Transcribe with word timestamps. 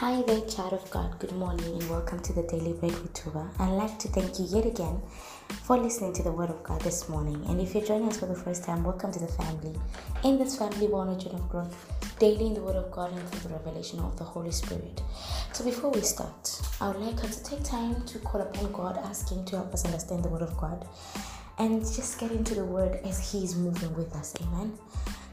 Hi 0.00 0.20
there, 0.20 0.42
child 0.42 0.74
of 0.74 0.90
God. 0.90 1.18
Good 1.18 1.32
morning 1.32 1.64
and 1.64 1.88
welcome 1.88 2.20
to 2.20 2.34
the 2.34 2.42
Daily 2.42 2.74
Bread 2.74 2.92
with 3.00 3.14
Tuba. 3.14 3.50
I'd 3.58 3.70
like 3.70 3.98
to 4.00 4.08
thank 4.08 4.38
you 4.38 4.44
yet 4.44 4.66
again 4.66 5.00
for 5.62 5.78
listening 5.78 6.12
to 6.12 6.22
the 6.22 6.30
Word 6.30 6.50
of 6.50 6.62
God 6.62 6.82
this 6.82 7.08
morning. 7.08 7.42
And 7.48 7.62
if 7.62 7.74
you're 7.74 7.82
joining 7.82 8.08
us 8.08 8.20
for 8.20 8.26
the 8.26 8.34
first 8.34 8.62
time, 8.62 8.84
welcome 8.84 9.10
to 9.10 9.18
the 9.18 9.26
family. 9.26 9.72
In 10.22 10.38
this 10.38 10.58
family, 10.58 10.88
we're 10.88 11.00
on 11.00 11.08
a 11.08 11.18
journey 11.18 11.36
of 11.36 11.48
growth 11.48 11.74
daily 12.18 12.48
in 12.48 12.52
the 12.52 12.60
Word 12.60 12.76
of 12.76 12.90
God 12.90 13.10
and 13.10 13.26
through 13.30 13.48
the 13.48 13.56
revelation 13.56 13.98
of 14.00 14.18
the 14.18 14.24
Holy 14.24 14.50
Spirit. 14.50 15.00
So 15.54 15.64
before 15.64 15.90
we 15.90 16.02
start, 16.02 16.60
I 16.78 16.88
would 16.88 17.00
like 17.00 17.24
us 17.24 17.40
to 17.40 17.56
take 17.56 17.64
time 17.64 18.04
to 18.04 18.18
call 18.18 18.42
upon 18.42 18.72
God, 18.72 18.98
ask 18.98 19.30
Him 19.32 19.46
to 19.46 19.56
help 19.56 19.72
us 19.72 19.86
understand 19.86 20.26
the 20.26 20.28
Word 20.28 20.42
of 20.42 20.54
God, 20.58 20.86
and 21.56 21.80
just 21.80 22.20
get 22.20 22.32
into 22.32 22.54
the 22.54 22.66
Word 22.66 23.00
as 23.02 23.32
He 23.32 23.44
is 23.44 23.56
moving 23.56 23.94
with 23.96 24.14
us. 24.14 24.34
Amen. 24.42 24.78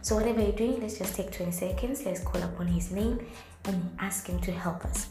So, 0.04 0.18
whatever 0.18 0.42
you're 0.42 0.52
doing, 0.52 0.82
let's 0.82 0.98
just 0.98 1.16
take 1.16 1.32
20 1.32 1.54
seconds. 1.54 2.04
Let's 2.04 2.20
call 2.20 2.44
upon 2.44 2.68
His 2.68 2.92
name 2.92 3.26
and 3.64 3.96
ask 4.00 4.28
Him 4.28 4.38
to 4.42 4.52
help 4.52 4.84
us. 4.84 5.08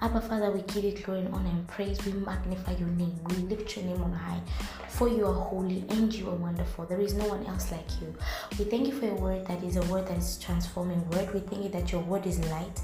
Abba 0.00 0.20
Father, 0.20 0.52
we 0.52 0.62
give 0.62 0.84
you 0.84 0.92
glory 0.92 1.22
and 1.22 1.34
honor 1.34 1.50
and 1.50 1.66
praise. 1.66 1.98
We 2.06 2.12
magnify 2.12 2.76
your 2.76 2.90
name. 2.90 3.18
We 3.24 3.34
lift 3.38 3.76
your 3.76 3.86
name 3.86 4.00
on 4.00 4.12
high. 4.12 4.40
For 4.88 5.08
you 5.08 5.26
are 5.26 5.34
holy 5.34 5.84
and 5.88 6.14
you 6.14 6.28
are 6.28 6.36
wonderful. 6.36 6.86
There 6.86 7.00
is 7.00 7.14
no 7.14 7.26
one 7.26 7.44
else 7.46 7.72
like 7.72 8.00
you. 8.00 8.14
We 8.56 8.66
thank 8.66 8.86
you 8.86 8.96
for 8.96 9.06
your 9.06 9.16
word 9.16 9.48
that 9.48 9.64
is 9.64 9.78
a 9.78 9.82
word 9.92 10.06
that 10.06 10.18
is 10.18 10.38
transforming 10.38 11.10
word. 11.10 11.34
We 11.34 11.40
thank 11.40 11.64
you 11.64 11.70
that 11.70 11.90
your 11.90 12.02
word 12.02 12.24
is 12.24 12.38
light 12.48 12.80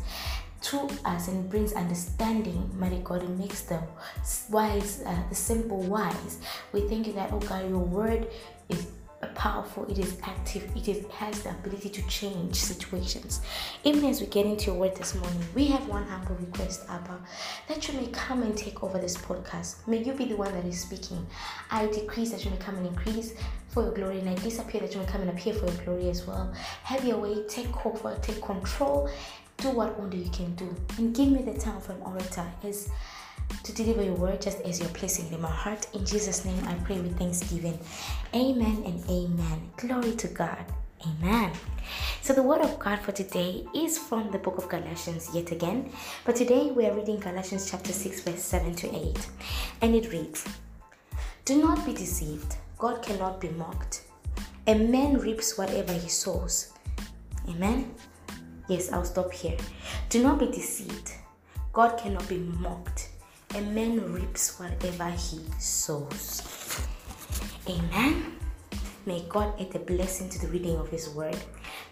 to 0.63 0.89
us 1.05 1.29
and 1.29 1.49
brings 1.49 1.75
understanding, 1.75 2.75
mighty 2.77 2.99
God. 3.05 3.23
It 3.23 3.31
makes 3.31 3.63
the 3.63 3.81
wise, 4.51 5.05
uh, 5.07 5.17
the 5.29 5.37
simple 5.37 5.81
wise. 5.83 6.41
We 6.73 6.89
thank 6.89 7.07
you 7.07 7.13
that, 7.13 7.31
oh 7.33 7.39
God, 7.39 7.69
your 7.69 7.79
word 7.79 8.27
is 8.69 8.85
powerful, 9.29 9.85
it 9.91 9.99
is 9.99 10.19
active, 10.23 10.69
it 10.77 10.89
is, 10.89 11.07
has 11.07 11.43
the 11.43 11.51
ability 11.51 11.89
to 11.89 12.03
change 12.09 12.57
situations. 12.57 13.41
Even 13.85 14.05
as 14.07 14.21
we 14.21 14.27
get 14.27 14.47
into 14.47 14.67
your 14.67 14.75
word 14.75 14.97
this 14.97 15.15
morning, 15.15 15.41
we 15.55 15.67
have 15.67 15.87
one 15.89 16.05
humble 16.05 16.35
request, 16.37 16.85
Abba, 16.89 17.19
that 17.69 17.89
you 17.89 18.01
may 18.01 18.07
come 18.09 18.43
and 18.43 18.57
take 18.57 18.83
over 18.83 18.99
this 18.99 19.17
podcast. 19.17 19.87
May 19.87 20.03
you 20.03 20.13
be 20.13 20.25
the 20.25 20.37
one 20.37 20.53
that 20.53 20.65
is 20.65 20.81
speaking. 20.81 21.27
I 21.71 21.87
decrease 21.87 22.31
that 22.33 22.45
you 22.45 22.51
may 22.51 22.57
come 22.57 22.77
and 22.77 22.87
increase 22.87 23.35
for 23.69 23.85
your 23.85 23.93
glory, 23.93 24.19
and 24.19 24.29
I 24.29 24.35
disappear 24.37 24.81
that 24.81 24.95
you 24.95 25.01
may 25.01 25.07
come 25.07 25.23
and 25.23 25.31
appear 25.31 25.55
for 25.55 25.67
your 25.67 25.85
glory 25.85 26.11
as 26.11 26.27
well. 26.27 26.53
Have 26.83 27.05
your 27.05 27.19
way, 27.19 27.45
take 27.49 27.87
over, 27.87 28.17
take 28.21 28.43
control, 28.43 29.09
do 29.59 29.71
what 29.71 29.97
only 29.99 30.19
you 30.25 30.31
can 30.31 30.55
do, 30.57 30.75
and 30.99 31.15
give 31.15 31.29
me 31.29 31.43
the 31.43 31.59
tongue 31.59 31.77
of 31.77 31.89
an 31.91 32.03
orator 32.03 32.47
as 32.65 32.91
to 33.65 33.73
deliver 33.73 34.03
your 34.03 34.15
word 34.15 34.41
just 34.41 34.61
as 34.63 34.81
you're 34.81 34.89
placing 34.91 35.27
it 35.27 35.33
in 35.33 35.41
my 35.41 35.51
heart. 35.51 35.87
In 35.95 36.05
Jesus' 36.05 36.45
name, 36.45 36.63
I 36.67 36.75
pray 36.85 37.01
with 37.01 37.19
thanksgiving. 37.19 37.79
Amen 38.35 38.83
and 38.85 39.03
amen. 39.09 39.71
Glory 39.77 40.13
to 40.17 40.29
God. 40.29 40.65
Amen. 41.07 41.53
So, 42.21 42.33
the 42.33 42.43
word 42.43 42.61
of 42.61 42.79
God 42.79 43.01
for 43.01 43.13
today 43.13 43.67
is 43.75 43.99
from 43.99 44.31
the 44.31 44.39
book 44.39 44.59
of 44.59 44.69
Galatians 44.69 45.31
yet 45.35 45.51
again. 45.51 45.91
But 46.25 46.37
today 46.37 46.71
we 46.71 46.87
are 46.87 46.95
reading 46.95 47.19
Galatians 47.19 47.71
chapter 47.71 47.93
6, 47.93 48.21
verse 48.21 48.43
7 48.43 48.75
to 48.77 48.95
8. 48.95 49.29
And 49.83 49.95
it 49.95 50.13
reads 50.13 50.47
Do 51.45 51.61
not 51.61 51.85
be 51.85 51.93
deceived, 51.93 52.57
God 52.79 53.03
cannot 53.03 53.41
be 53.41 53.49
mocked. 53.49 54.05
A 54.69 54.75
man 54.75 55.19
reaps 55.19 55.59
whatever 55.59 55.93
he 55.93 56.09
sows. 56.09 56.73
Amen. 57.49 57.93
Yes, 58.69 58.93
I'll 58.93 59.05
stop 59.05 59.33
here. 59.33 59.57
Do 60.09 60.23
not 60.23 60.39
be 60.39 60.47
deceived, 60.47 61.13
God 61.73 61.99
cannot 61.99 62.29
be 62.29 62.39
mocked. 62.39 63.09
A 63.55 63.61
man 63.61 64.15
reaps 64.15 64.59
whatever 64.59 65.11
he 65.11 65.41
sows. 65.59 66.41
Amen. 67.69 68.39
May 69.05 69.27
God 69.29 69.61
add 69.61 69.75
a 69.75 69.79
blessing 69.79 70.31
to 70.31 70.39
the 70.41 70.47
reading 70.47 70.77
of 70.77 70.89
His 70.89 71.11
word. 71.11 71.37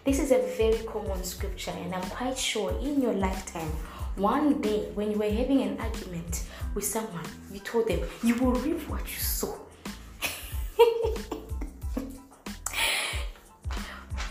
This 0.03 0.17
is 0.19 0.31
a 0.31 0.39
very 0.57 0.83
common 0.87 1.23
scripture, 1.23 1.69
and 1.69 1.93
I'm 1.93 2.09
quite 2.09 2.35
sure 2.35 2.71
in 2.79 2.99
your 2.99 3.13
lifetime, 3.13 3.69
one 4.15 4.59
day 4.59 4.89
when 4.95 5.11
you 5.11 5.19
were 5.19 5.29
having 5.29 5.61
an 5.61 5.77
argument 5.79 6.45
with 6.73 6.83
someone, 6.83 7.25
you 7.51 7.59
told 7.59 7.87
them, 7.87 7.99
You 8.23 8.33
will 8.35 8.53
reap 8.53 8.79
what 8.89 9.01
you 9.01 9.19
sow. 9.19 9.59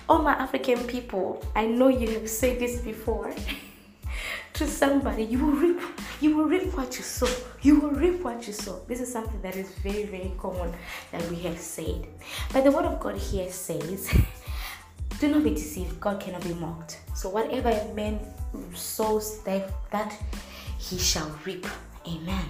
All 0.08 0.22
my 0.22 0.32
African 0.32 0.84
people, 0.88 1.44
I 1.54 1.66
know 1.66 1.86
you 1.86 2.08
have 2.10 2.28
said 2.28 2.58
this 2.58 2.80
before 2.80 3.32
to 4.60 4.66
somebody, 4.66 5.24
you 5.24 5.38
will 5.38 5.52
reap 5.52 5.80
you 6.20 6.36
will 6.36 6.44
reap 6.44 6.76
what 6.76 6.98
you 6.98 7.02
sow. 7.02 7.28
You 7.62 7.80
will 7.80 7.92
reap 7.92 8.20
what 8.20 8.46
you 8.46 8.52
sow. 8.52 8.82
This 8.86 9.00
is 9.00 9.10
something 9.10 9.40
that 9.40 9.56
is 9.56 9.70
very, 9.76 10.04
very 10.04 10.32
common 10.38 10.70
that 11.12 11.22
we 11.30 11.36
have 11.36 11.58
said. 11.58 12.06
But 12.52 12.64
the 12.64 12.70
word 12.70 12.84
of 12.84 13.00
God 13.00 13.16
here 13.16 13.50
says, 13.50 14.10
Do 15.18 15.28
not 15.28 15.44
be 15.44 15.54
deceived. 15.54 15.98
God 15.98 16.20
cannot 16.20 16.42
be 16.42 16.52
mocked. 16.52 17.00
So 17.14 17.30
whatever 17.30 17.70
a 17.70 17.94
man 17.94 18.20
sows, 18.74 19.42
that, 19.44 19.70
that 19.92 20.14
he 20.78 20.98
shall 20.98 21.34
reap. 21.46 21.66
Amen. 22.06 22.44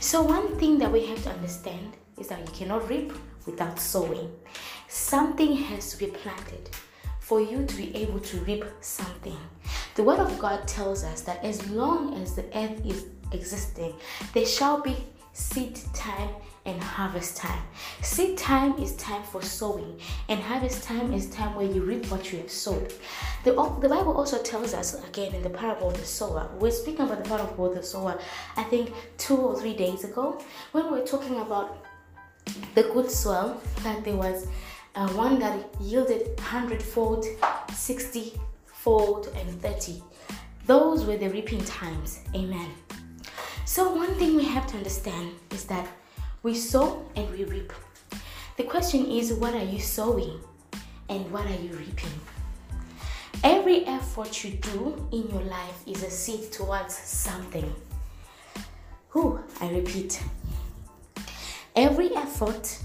So 0.00 0.22
one 0.22 0.56
thing 0.56 0.78
that 0.78 0.90
we 0.90 1.04
have 1.08 1.22
to 1.24 1.30
understand 1.32 1.92
is 2.18 2.28
that 2.28 2.40
you 2.40 2.52
cannot 2.54 2.88
reap 2.88 3.12
without 3.44 3.78
sowing. 3.78 4.32
Something 4.88 5.54
has 5.56 5.90
to 5.90 5.98
be 5.98 6.06
planted 6.06 6.70
for 7.20 7.42
you 7.42 7.66
to 7.66 7.76
be 7.76 7.94
able 7.94 8.20
to 8.20 8.38
reap 8.38 8.64
something. 8.80 9.36
The 9.94 10.02
Word 10.02 10.20
of 10.20 10.38
God 10.38 10.66
tells 10.66 11.04
us 11.04 11.20
that 11.22 11.44
as 11.44 11.68
long 11.68 12.14
as 12.14 12.34
the 12.34 12.44
earth 12.56 12.80
is 12.86 13.06
existing, 13.30 13.94
there 14.32 14.46
shall 14.46 14.80
be 14.80 14.96
seed 15.34 15.78
time 15.92 16.30
and 16.64 16.82
harvest 16.82 17.36
time. 17.36 17.62
Seed 18.00 18.38
time 18.38 18.78
is 18.78 18.96
time 18.96 19.22
for 19.22 19.42
sowing, 19.42 19.98
and 20.30 20.40
harvest 20.40 20.82
time 20.84 21.12
is 21.12 21.28
time 21.28 21.54
where 21.54 21.66
you 21.66 21.82
reap 21.82 22.10
what 22.10 22.32
you 22.32 22.38
have 22.38 22.50
sowed. 22.50 22.94
The, 23.44 23.52
the 23.80 23.88
Bible 23.88 24.16
also 24.16 24.42
tells 24.42 24.72
us 24.72 25.02
again 25.06 25.34
in 25.34 25.42
the 25.42 25.50
parable 25.50 25.88
of 25.90 25.98
the 25.98 26.06
sower. 26.06 26.48
We're 26.58 26.70
speaking 26.70 27.04
about 27.04 27.22
the 27.22 27.28
parable 27.28 27.66
of 27.66 27.74
the 27.74 27.82
sower, 27.82 28.18
I 28.56 28.62
think 28.62 28.94
two 29.18 29.36
or 29.36 29.60
three 29.60 29.74
days 29.74 30.04
ago, 30.04 30.40
when 30.72 30.84
we 30.86 31.00
we're 31.00 31.06
talking 31.06 31.40
about 31.40 31.84
the 32.74 32.84
good 32.84 33.10
soil, 33.10 33.60
that 33.82 34.04
there 34.04 34.16
was 34.16 34.46
uh, 34.94 35.08
one 35.10 35.38
that 35.40 35.68
yielded 35.80 36.38
hundredfold, 36.40 37.26
sixty 37.74 38.40
fold, 38.82 39.28
and 39.36 39.62
30. 39.62 40.02
Those 40.66 41.04
were 41.04 41.16
the 41.16 41.28
reaping 41.30 41.64
times. 41.64 42.20
Amen. 42.34 42.68
So, 43.64 43.94
one 43.94 44.12
thing 44.16 44.34
we 44.36 44.44
have 44.44 44.66
to 44.68 44.76
understand 44.76 45.30
is 45.50 45.64
that 45.66 45.86
we 46.42 46.54
sow 46.54 47.04
and 47.14 47.30
we 47.30 47.44
reap. 47.44 47.72
The 48.56 48.64
question 48.64 49.06
is, 49.06 49.32
what 49.34 49.54
are 49.54 49.64
you 49.64 49.78
sowing 49.78 50.40
and 51.08 51.30
what 51.30 51.46
are 51.46 51.60
you 51.62 51.70
reaping? 51.76 52.18
Every 53.44 53.86
effort 53.86 54.44
you 54.44 54.50
do 54.50 55.08
in 55.12 55.28
your 55.30 55.42
life 55.42 55.82
is 55.86 56.02
a 56.02 56.10
seed 56.10 56.50
towards 56.50 56.94
something. 56.94 57.72
Who? 59.10 59.38
I 59.60 59.70
repeat. 59.70 60.20
Every 61.76 62.14
effort 62.16 62.78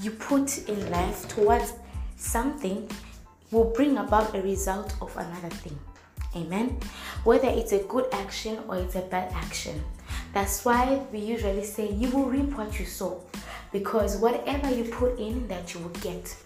you 0.00 0.12
put 0.12 0.68
in 0.68 0.90
life 0.90 1.26
towards 1.28 1.74
something 2.16 2.88
will 3.50 3.70
bring 3.70 3.98
about 3.98 4.34
a 4.34 4.42
result 4.42 4.94
of 5.00 5.16
another 5.16 5.50
thing. 5.50 5.78
Amen. 6.36 6.78
Whether 7.22 7.48
it's 7.48 7.72
a 7.72 7.84
good 7.84 8.06
action 8.12 8.58
or 8.68 8.76
it's 8.76 8.96
a 8.96 9.02
bad 9.02 9.32
action. 9.32 9.82
That's 10.32 10.64
why 10.64 11.02
we 11.12 11.20
usually 11.20 11.64
say 11.64 11.92
you 11.92 12.10
will 12.10 12.24
reap 12.24 12.56
what 12.56 12.78
you 12.78 12.86
sow 12.86 13.22
because 13.72 14.16
whatever 14.16 14.68
you 14.70 14.84
put 14.84 15.18
in 15.18 15.46
that 15.48 15.74
you 15.74 15.80
will 15.80 16.00
get. 16.00 16.36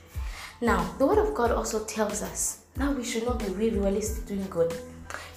Now, 0.60 0.94
the 0.98 1.06
word 1.06 1.18
of 1.18 1.34
God 1.34 1.50
also 1.50 1.84
tells 1.84 2.22
us 2.22 2.64
now 2.76 2.92
we 2.92 3.04
should 3.04 3.24
not 3.24 3.38
be 3.38 3.46
really 3.46 4.02
doing 4.26 4.46
good. 4.50 4.74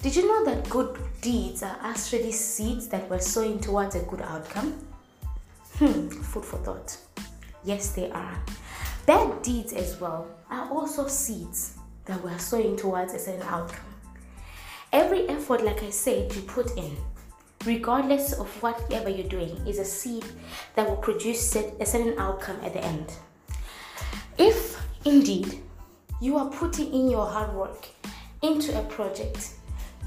Did 0.02 0.16
you 0.16 0.26
know 0.26 0.44
that 0.44 0.68
good 0.68 0.98
deeds 1.20 1.62
are 1.62 1.78
actually 1.80 2.32
seeds 2.32 2.88
that 2.88 3.08
were 3.08 3.20
sowing 3.20 3.58
towards 3.60 3.94
a 3.94 4.00
good 4.00 4.20
outcome? 4.20 4.84
Hmm, 5.78 6.08
food 6.08 6.44
for 6.44 6.58
thought. 6.58 6.96
Yes, 7.64 7.92
they 7.92 8.10
are. 8.10 8.38
Bad 9.06 9.42
deeds 9.42 9.72
as 9.72 10.00
well 10.00 10.26
are 10.52 10.70
also 10.70 11.06
seeds 11.06 11.78
that 12.04 12.22
we're 12.22 12.38
sowing 12.38 12.76
towards 12.76 13.14
a 13.14 13.18
certain 13.18 13.42
outcome. 13.42 13.86
Every 14.92 15.26
effort, 15.28 15.64
like 15.64 15.82
I 15.82 15.90
said, 15.90 16.34
you 16.34 16.42
put 16.42 16.76
in, 16.76 16.96
regardless 17.64 18.34
of 18.34 18.48
whatever 18.62 19.08
you're 19.08 19.28
doing, 19.28 19.66
is 19.66 19.78
a 19.78 19.84
seed 19.84 20.24
that 20.74 20.86
will 20.86 20.96
produce 20.96 21.56
a 21.56 21.86
certain 21.86 22.18
outcome 22.18 22.58
at 22.62 22.74
the 22.74 22.84
end. 22.84 23.12
If 24.36 24.78
indeed 25.06 25.62
you 26.20 26.36
are 26.36 26.50
putting 26.50 26.92
in 26.92 27.08
your 27.08 27.26
hard 27.26 27.54
work 27.54 27.86
into 28.42 28.78
a 28.78 28.82
project, 28.84 29.54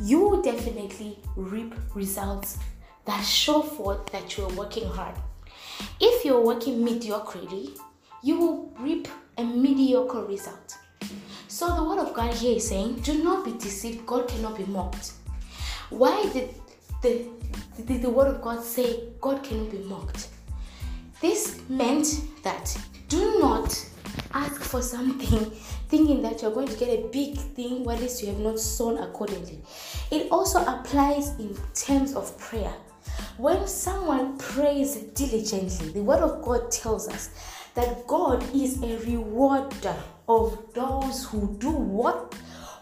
you 0.02 0.20
will 0.20 0.42
definitely 0.42 1.18
reap 1.36 1.74
results 1.96 2.60
that 3.06 3.22
show 3.22 3.62
forth 3.62 4.06
that 4.08 4.38
you 4.38 4.44
are 4.44 4.54
working 4.54 4.88
hard. 4.88 5.16
If 6.00 6.24
you're 6.24 6.42
working 6.42 6.86
mediocrely, 6.86 7.78
you 8.22 8.40
will 8.40 8.74
reap 8.80 9.08
a 9.38 9.44
mediocre 9.44 10.24
result. 10.26 10.78
So 11.48 11.76
the 11.76 11.84
word 11.84 12.00
of 12.00 12.14
God 12.14 12.34
here 12.34 12.58
is 12.58 12.68
saying, 12.68 12.96
do 13.02 13.24
not 13.24 13.46
be 13.46 13.52
deceived, 13.54 14.06
God 14.06 14.28
cannot 14.28 14.58
be 14.58 14.66
mocked. 14.66 15.14
Why 15.90 16.28
did 16.34 16.50
the, 17.02 17.28
did 17.86 18.02
the 18.02 18.10
word 18.10 18.28
of 18.28 18.42
God 18.42 18.64
say 18.64 19.04
God 19.22 19.44
cannot 19.44 19.72
be 19.72 19.78
mocked? 19.80 20.30
This 21.22 21.62
meant 21.70 22.22
that 22.44 22.78
do 23.08 23.40
not 23.40 23.90
ask 24.34 24.62
for 24.62 24.82
something 24.82 25.50
thinking 25.90 26.22
that 26.22 26.42
you're 26.42 26.52
going 26.52 26.68
to 26.68 26.78
get 26.78 26.90
a 26.90 27.08
big 27.08 27.38
thing 27.38 27.84
while 27.84 28.00
you 28.02 28.28
have 28.28 28.40
not 28.40 28.60
sown 28.60 28.98
accordingly. 28.98 29.62
It 30.12 30.32
also 30.32 30.60
applies 30.66 31.30
in 31.40 31.56
terms 31.74 32.16
of 32.16 32.38
prayer. 32.38 32.74
When 33.38 33.68
someone 33.68 34.38
prays 34.38 34.96
diligently, 34.96 35.90
the 35.90 36.02
Word 36.02 36.20
of 36.20 36.42
God 36.42 36.72
tells 36.72 37.08
us 37.08 37.30
that 37.76 38.08
God 38.08 38.44
is 38.56 38.82
a 38.82 38.98
rewarder 39.06 39.96
of 40.28 40.74
those 40.74 41.26
who 41.26 41.56
do 41.60 41.70
what? 41.70 42.34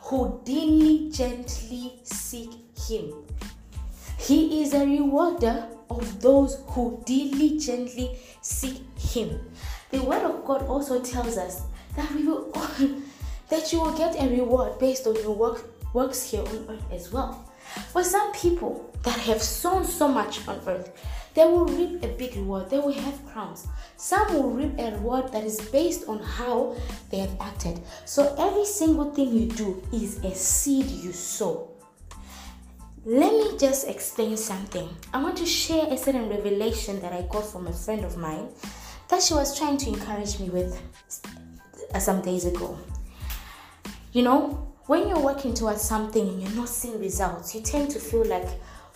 Who 0.03 0.39
diligently 0.45 1.99
seek 2.03 2.51
Him. 2.87 3.13
He 4.19 4.61
is 4.61 4.73
a 4.73 4.85
rewarder 4.85 5.67
of 5.89 6.21
those 6.21 6.63
who 6.67 7.03
diligently 7.05 8.17
seek 8.41 8.81
Him. 8.97 9.39
The 9.91 10.01
Word 10.01 10.23
of 10.23 10.45
God 10.45 10.63
also 10.63 11.01
tells 11.01 11.37
us 11.37 11.63
that 11.95 12.11
we 12.13 12.23
will 12.23 12.51
that 13.49 13.71
you 13.71 13.81
will 13.81 13.97
get 13.97 14.15
a 14.21 14.27
reward 14.29 14.79
based 14.79 15.05
on 15.07 15.15
your 15.15 15.35
work, 15.35 15.72
works 15.93 16.29
here 16.29 16.41
on 16.41 16.65
earth 16.69 16.91
as 16.91 17.11
well. 17.11 17.49
For 17.91 18.03
some 18.03 18.31
people 18.33 18.93
that 19.03 19.17
have 19.19 19.41
sown 19.41 19.85
so 19.85 20.07
much 20.07 20.47
on 20.47 20.59
earth, 20.67 20.91
they 21.33 21.45
will 21.45 21.65
reap 21.65 22.03
a 22.03 22.07
big 22.07 22.35
reward. 22.35 22.69
They 22.69 22.77
will 22.77 22.93
have 22.93 23.25
crowns. 23.27 23.67
Some 23.97 24.33
will 24.33 24.51
reap 24.51 24.77
a 24.77 24.91
reward 24.91 25.31
that 25.31 25.43
is 25.43 25.59
based 25.71 26.07
on 26.07 26.19
how 26.19 26.75
they 27.09 27.17
have 27.17 27.35
acted. 27.39 27.81
So 28.05 28.35
every 28.37 28.65
single 28.65 29.11
thing 29.11 29.33
you 29.33 29.47
do 29.47 29.81
is 29.91 30.23
a 30.23 30.33
seed 30.35 30.85
you 30.85 31.11
sow. 31.11 31.69
Let 33.05 33.33
me 33.33 33.57
just 33.57 33.87
explain 33.87 34.37
something. 34.37 34.87
I 35.13 35.21
want 35.21 35.37
to 35.37 35.45
share 35.45 35.91
a 35.91 35.97
certain 35.97 36.29
revelation 36.29 37.01
that 37.01 37.11
I 37.11 37.23
got 37.23 37.45
from 37.45 37.67
a 37.67 37.73
friend 37.73 38.05
of 38.05 38.15
mine 38.15 38.47
that 39.09 39.21
she 39.21 39.33
was 39.33 39.57
trying 39.57 39.77
to 39.77 39.89
encourage 39.89 40.39
me 40.39 40.49
with 40.49 40.79
uh, 41.93 41.99
some 41.99 42.21
days 42.21 42.45
ago. 42.45 42.77
You 44.13 44.21
know, 44.21 44.72
when 44.87 45.07
you're 45.07 45.19
working 45.19 45.53
towards 45.53 45.81
something 45.81 46.27
and 46.27 46.41
you're 46.41 46.51
not 46.51 46.69
seeing 46.69 46.99
results, 46.99 47.55
you 47.55 47.61
tend 47.61 47.89
to 47.91 47.99
feel 47.99 48.25
like 48.25 48.47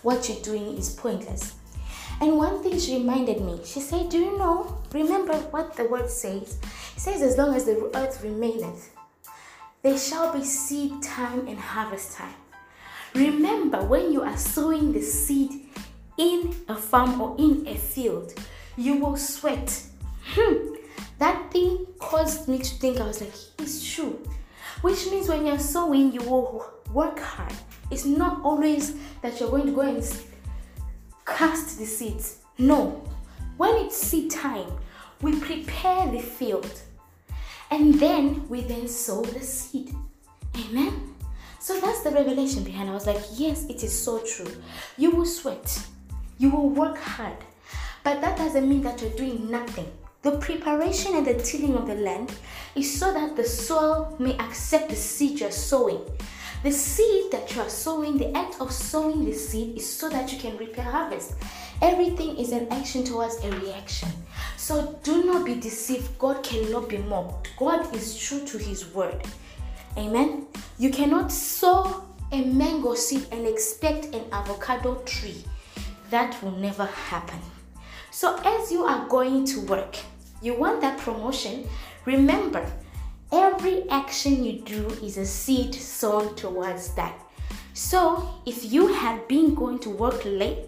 what 0.04 0.28
you're 0.28 0.42
doing 0.42 0.78
is 0.78 0.89
pointless. 0.89 1.56
And 2.19 2.36
one 2.36 2.62
thing 2.62 2.80
she 2.80 2.98
reminded 2.98 3.42
me, 3.42 3.60
she 3.63 3.80
said, 3.80 4.10
Do 4.10 4.18
you 4.18 4.38
know? 4.38 4.81
Remember 4.92 5.34
what 5.51 5.75
the 5.75 5.86
word 5.86 6.10
says? 6.10 6.57
It 6.95 7.00
says, 7.00 7.22
As 7.22 7.38
long 7.38 7.56
as 7.56 7.66
the 7.66 7.92
earth 7.95 8.24
remaineth, 8.24 8.92
there 9.81 9.98
shall 9.98 10.34
be 10.34 10.44
seed 10.44 11.01
time 11.04 11.48
and 11.48 11.60
harvest 11.60 12.18
time. 12.18 12.34
Remember, 13.13 13.84
when 13.84 14.12
you 14.12 14.24
are 14.24 14.38
sowing 14.38 14.92
the 14.92 15.01
seed 15.01 15.68
in 16.18 16.56
a 16.68 16.75
farm 16.75 17.22
or 17.22 17.36
in 17.38 17.66
a 17.68 17.75
field, 17.75 18.34
you 18.75 18.98
will 18.98 19.16
sweat. 19.16 19.84
Hmm. 20.34 20.75
That 21.19 21.51
thing 21.51 21.88
caused 22.00 22.48
me 22.48 22.57
to 22.57 22.75
think, 22.75 23.00
I 23.00 23.07
was 23.07 23.22
like, 23.22 23.34
it's 23.60 23.88
true. 23.88 24.19
Which 24.81 25.07
means 25.07 25.27
when 25.27 25.45
you're 25.45 25.59
sowing, 25.59 26.12
you 26.12 26.21
will 26.21 26.71
work 26.94 27.19
hard. 27.19 27.53
It's 27.89 28.06
not 28.06 28.41
always 28.44 28.95
that 29.21 29.39
you're 29.39 29.50
going 29.50 29.65
to 29.65 29.71
go 29.71 29.81
and 29.81 30.03
cast 31.25 31.79
the 31.79 31.85
seeds. 31.85 32.38
No. 32.57 33.03
When 33.57 33.75
it's 33.75 33.97
seed 33.97 34.31
time, 34.31 34.71
we 35.21 35.39
prepare 35.39 36.12
the 36.12 36.19
field 36.19 36.81
and 37.71 37.95
then 37.95 38.47
we 38.50 38.62
then 38.62 38.88
sow 38.88 39.21
the 39.21 39.41
seed. 39.41 39.94
Amen. 40.56 41.15
So 41.59 41.79
that's 41.79 42.01
the 42.01 42.12
revelation 42.12 42.63
behind. 42.63 42.89
I 42.89 42.94
was 42.94 43.07
like, 43.07 43.21
yes, 43.33 43.65
it 43.65 43.83
is 43.83 43.97
so 43.97 44.19
true. 44.19 44.51
You 44.97 45.12
will 45.12 45.25
sweat, 45.25 45.85
you 46.38 46.50
will 46.50 46.69
work 46.69 46.97
hard, 46.97 47.38
but 48.03 48.21
that 48.21 48.38
doesn't 48.38 48.69
mean 48.69 48.83
that 48.83 49.01
you're 49.01 49.12
doing 49.12 49.50
nothing. 49.50 49.91
The 50.24 50.38
preparation 50.38 51.16
and 51.16 51.25
the 51.25 51.36
tilling 51.36 51.75
of 51.75 51.88
the 51.88 51.96
land 51.96 52.34
is 52.75 53.00
so 53.00 53.14
that 53.14 53.36
the 53.36 53.44
soil 53.44 54.16
may 54.19 54.36
accept 54.38 54.90
the 54.90 54.96
seed 54.96 55.40
you're 55.40 55.52
sowing. 55.52 56.02
The 56.64 56.72
seed 56.72 57.31
that 57.31 57.56
you 57.56 57.62
are 57.62 57.69
sowing, 57.69 58.18
the 58.18 58.36
act 58.36 58.60
of 58.60 58.72
sowing 58.72 59.25
the 59.25 59.34
seed 59.34 59.78
is 59.78 59.88
so 59.88 60.10
that 60.10 60.34
you 60.34 60.40
can 60.40 60.58
reap 60.58 60.78
a 60.78 60.81
harvest. 60.81 61.36
Everything 61.84 62.36
is 62.38 62.52
an 62.52 62.68
action 62.72 63.04
towards 63.04 63.44
a 63.44 63.52
reaction. 63.60 64.10
So 64.58 65.00
do 65.04 65.24
not 65.24 65.46
be 65.46 65.54
deceived. 65.54 66.18
God 66.18 66.44
cannot 66.44 66.90
be 66.90 66.98
mocked. 66.98 67.52
God 67.58 67.96
is 67.96 68.18
true 68.18 68.44
to 68.46 68.58
his 68.58 68.92
word. 68.94 69.22
Amen. 69.98 70.48
You 70.80 70.90
cannot 70.90 71.31
sow 71.31 72.04
a 72.31 72.42
mango 72.44 72.96
seed 72.96 73.28
and 73.31 73.46
expect 73.46 74.06
an 74.16 74.25
avocado 74.31 74.96
tree. 75.06 75.44
That 76.10 76.42
will 76.42 76.58
never 76.58 76.86
happen. 76.86 77.40
So, 78.12 78.39
as 78.44 78.71
you 78.71 78.83
are 78.83 79.07
going 79.07 79.45
to 79.45 79.62
work, 79.62 79.98
you 80.42 80.54
want 80.56 80.81
that 80.81 80.98
promotion, 81.00 81.68
remember 82.06 82.65
every 83.31 83.89
action 83.89 84.44
you 84.44 84.62
do 84.62 84.88
is 85.04 85.18
a 85.18 85.25
seed 85.25 85.75
sown 85.75 86.36
towards 86.36 86.94
that. 86.95 87.19
So, 87.74 88.27
if 88.45 88.71
you 88.71 88.88
had 88.88 89.27
been 89.27 89.54
going 89.54 89.80
to 89.80 89.89
work 89.89 90.21
late, 90.25 90.65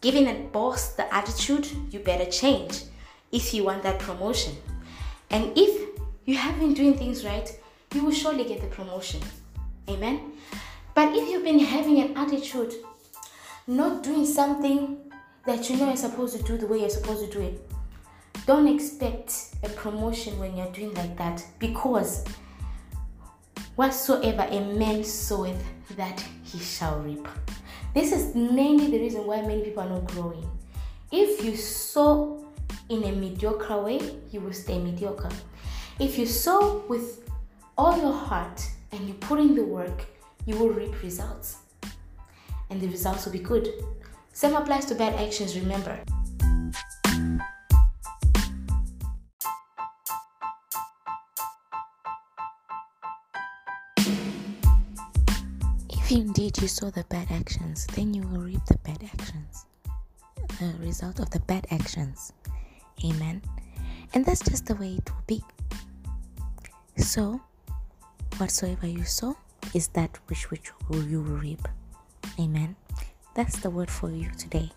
giving 0.00 0.28
a 0.28 0.34
boss 0.52 0.92
the 0.94 1.12
attitude, 1.14 1.68
you 1.90 2.00
better 2.00 2.30
change 2.30 2.82
if 3.32 3.54
you 3.54 3.64
want 3.64 3.82
that 3.84 3.98
promotion. 3.98 4.54
And 5.30 5.52
if 5.56 5.88
you 6.26 6.36
have 6.36 6.58
been 6.58 6.74
doing 6.74 6.96
things 6.98 7.24
right, 7.24 7.50
you 7.94 8.04
will 8.04 8.12
surely 8.12 8.44
get 8.44 8.60
the 8.60 8.66
promotion. 8.66 9.20
Amen. 9.88 10.32
But 10.94 11.16
if 11.16 11.28
you've 11.28 11.44
been 11.44 11.58
having 11.58 12.00
an 12.00 12.16
attitude, 12.16 12.74
not 13.66 14.02
doing 14.02 14.26
something 14.26 14.98
that 15.46 15.68
you 15.68 15.76
know 15.76 15.86
you're 15.86 15.96
supposed 15.96 16.36
to 16.36 16.42
do 16.42 16.56
the 16.56 16.66
way 16.66 16.80
you're 16.80 16.90
supposed 16.90 17.30
to 17.30 17.38
do 17.38 17.44
it. 17.44 17.70
Don't 18.46 18.68
expect 18.68 19.54
a 19.62 19.68
promotion 19.70 20.38
when 20.38 20.56
you're 20.56 20.70
doing 20.72 20.92
like 20.94 21.16
that 21.16 21.44
because 21.58 22.24
whatsoever 23.76 24.46
a 24.50 24.60
man 24.60 25.02
soweth, 25.04 25.62
that 25.96 26.24
he 26.42 26.58
shall 26.58 26.98
reap. 27.00 27.26
This 27.92 28.12
is 28.12 28.34
mainly 28.34 28.90
the 28.90 28.98
reason 28.98 29.26
why 29.26 29.42
many 29.42 29.62
people 29.62 29.82
are 29.82 29.88
not 29.88 30.06
growing. 30.06 30.48
If 31.12 31.44
you 31.44 31.56
sow 31.56 32.44
in 32.88 33.04
a 33.04 33.12
mediocre 33.12 33.80
way, 33.82 34.00
you 34.30 34.40
will 34.40 34.52
stay 34.52 34.78
mediocre. 34.78 35.30
If 35.98 36.18
you 36.18 36.26
sow 36.26 36.84
with 36.88 37.30
all 37.78 37.96
your 37.96 38.12
heart 38.12 38.66
and 38.92 39.06
you 39.06 39.14
put 39.14 39.38
in 39.38 39.54
the 39.54 39.64
work, 39.64 40.06
you 40.46 40.56
will 40.56 40.70
reap 40.70 41.02
results. 41.02 41.58
And 42.70 42.80
the 42.80 42.88
results 42.88 43.26
will 43.26 43.32
be 43.32 43.38
good. 43.38 43.68
Same 44.34 44.56
applies 44.56 44.84
to 44.86 44.96
bad 44.96 45.14
actions, 45.14 45.54
remember. 45.56 45.96
If 55.88 56.10
indeed 56.10 56.58
you 56.60 56.66
saw 56.66 56.90
the 56.90 57.04
bad 57.08 57.30
actions, 57.30 57.86
then 57.94 58.12
you 58.12 58.22
will 58.22 58.40
reap 58.40 58.64
the 58.66 58.76
bad 58.78 59.04
actions. 59.04 59.66
The 60.58 60.74
result 60.80 61.20
of 61.20 61.30
the 61.30 61.40
bad 61.40 61.68
actions. 61.70 62.32
Amen. 63.04 63.40
And 64.14 64.26
that's 64.26 64.42
just 64.42 64.66
the 64.66 64.74
way 64.74 64.94
it 64.98 65.08
will 65.14 65.24
be. 65.28 65.44
So, 66.96 67.40
whatsoever 68.38 68.88
you 68.88 69.04
sow 69.04 69.36
is 69.74 69.86
that 69.94 70.18
which 70.26 70.50
which 70.50 70.72
you 70.90 71.22
will 71.22 71.38
reap. 71.38 71.68
Amen. 72.38 72.74
That's 73.34 73.58
the 73.58 73.70
word 73.70 73.90
for 73.90 74.10
you 74.10 74.30
today. 74.38 74.70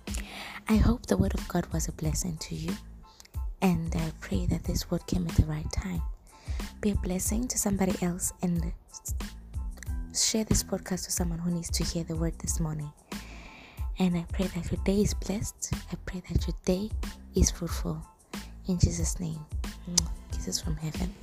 I 0.67 0.77
hope 0.77 1.05
the 1.05 1.17
word 1.17 1.33
of 1.35 1.47
God 1.47 1.65
was 1.71 1.87
a 1.87 1.91
blessing 1.91 2.37
to 2.37 2.55
you. 2.55 2.73
And 3.61 3.93
I 3.95 4.11
pray 4.19 4.45
that 4.47 4.63
this 4.63 4.89
word 4.89 5.05
came 5.07 5.27
at 5.27 5.35
the 5.35 5.45
right 5.45 5.71
time. 5.71 6.01
Be 6.81 6.91
a 6.91 6.95
blessing 6.95 7.47
to 7.49 7.57
somebody 7.57 7.95
else 8.01 8.33
and 8.41 8.71
share 10.13 10.43
this 10.43 10.63
podcast 10.63 11.05
to 11.05 11.11
someone 11.11 11.39
who 11.39 11.51
needs 11.51 11.69
to 11.71 11.83
hear 11.83 12.03
the 12.03 12.15
word 12.15 12.37
this 12.39 12.59
morning. 12.59 12.91
And 13.99 14.15
I 14.15 14.25
pray 14.31 14.47
that 14.47 14.71
your 14.71 14.83
day 14.83 15.01
is 15.01 15.13
blessed. 15.13 15.73
I 15.91 15.95
pray 16.05 16.21
that 16.29 16.47
your 16.47 16.55
day 16.65 16.89
is 17.35 17.51
fruitful. 17.51 18.01
In 18.67 18.79
Jesus' 18.79 19.19
name, 19.19 19.39
kisses 20.31 20.59
from 20.59 20.75
heaven. 20.77 21.13